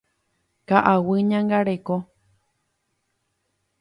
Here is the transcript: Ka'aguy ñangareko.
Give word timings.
Ka'aguy 0.69 1.21
ñangareko. 1.29 1.95